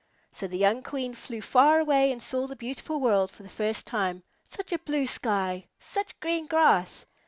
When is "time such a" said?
3.85-4.79